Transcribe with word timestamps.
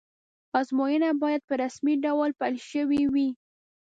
ازموینه 0.59 1.09
باید 1.23 1.41
په 1.49 1.53
رسمي 1.63 1.95
ډول 2.05 2.29
پیل 2.39 2.55
شوې 2.71 3.01
وی. 3.13 3.29